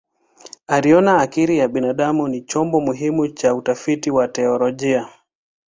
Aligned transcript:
Aliona 0.67 1.17
akili 1.21 1.57
ya 1.57 1.67
binadamu 1.67 2.27
ni 2.27 2.41
chombo 2.41 2.81
muhimu 2.81 3.27
cha 3.27 3.55
utafiti 3.55 4.11
wa 4.11 4.27
teolojia. 4.27 5.07